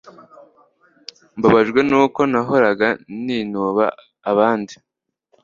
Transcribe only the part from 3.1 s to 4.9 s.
ninuba abandi